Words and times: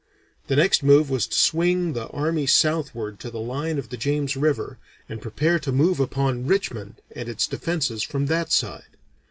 The 0.47 0.55
next 0.55 0.81
move 0.81 1.11
was 1.11 1.27
to 1.27 1.35
swing 1.37 1.93
the 1.93 2.07
army 2.07 2.47
southward 2.47 3.19
to 3.19 3.29
the 3.29 3.39
line 3.39 3.77
of 3.77 3.89
the 3.89 3.97
James 3.97 4.35
River 4.35 4.79
and 5.07 5.21
prepare 5.21 5.59
to 5.59 5.71
move 5.71 5.99
upon 5.99 6.47
Richmond 6.47 6.95
and 7.15 7.29
its 7.29 7.45
defences 7.45 8.01
from 8.01 8.25
that 8.25 8.51
side. 8.51 8.97